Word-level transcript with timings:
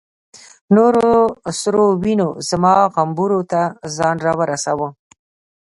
نورو 0.75 1.09
سرو 1.59 1.85
وینو 2.03 2.29
زما 2.49 2.75
غومبورو 2.93 3.39
ته 3.51 3.61
ځان 3.97 4.15
را 4.25 4.33
ورساوه. 4.39 4.87